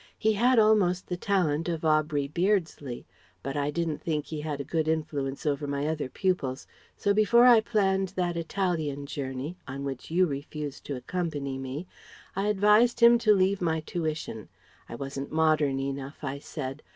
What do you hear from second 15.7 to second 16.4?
enough, I